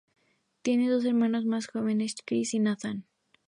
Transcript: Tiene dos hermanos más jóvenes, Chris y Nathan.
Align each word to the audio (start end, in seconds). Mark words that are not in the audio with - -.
Tiene 0.63 0.89
dos 0.89 1.05
hermanos 1.05 1.45
más 1.45 1.67
jóvenes, 1.67 2.15
Chris 2.25 2.55
y 2.55 2.59
Nathan. 2.59 3.05